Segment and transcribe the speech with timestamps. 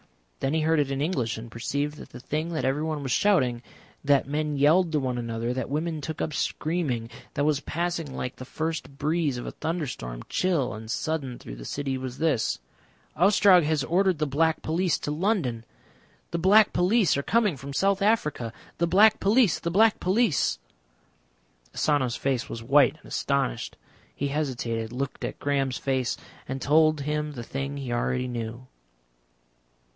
[0.39, 3.61] Then he heard it in English and perceived that the thing that everyone was shouting,
[4.03, 8.37] that men yelled to one another, that women took up screaming, that was passing like
[8.37, 12.57] the first breeze of a thunderstorm, chill and sudden through the city, was this:
[13.15, 15.63] "Ostrog has ordered the Black Police to London.
[16.31, 18.51] The Black Police are coming from South Africa....
[18.79, 19.59] The Black Police.
[19.59, 20.57] The Black Police."
[21.75, 23.77] Asano's face was white and astonished;
[24.15, 28.65] he hesitated, looked at Graham's face, and told him the thing he already knew.